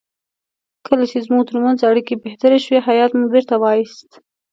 [0.87, 4.09] کله چې زموږ ترمنځ اړیکې بهتر شوې هیات مو بیرته وایست.